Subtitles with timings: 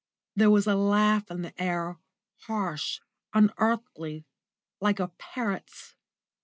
[0.35, 1.99] There was a laugh in the air,
[2.47, 3.01] harsh,
[3.35, 4.25] unearthly,
[4.79, 5.93] like a parrot's.